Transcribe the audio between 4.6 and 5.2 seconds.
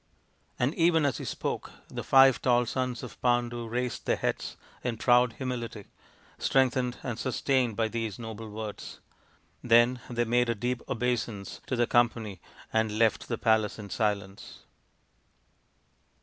in